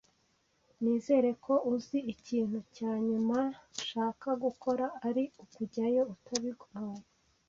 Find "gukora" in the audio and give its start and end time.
4.43-4.85